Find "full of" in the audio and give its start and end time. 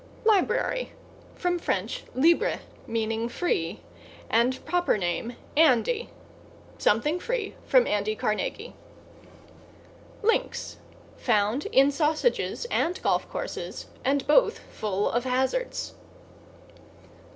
14.71-15.23